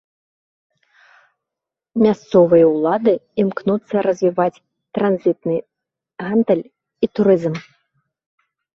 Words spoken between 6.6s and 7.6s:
і турызм.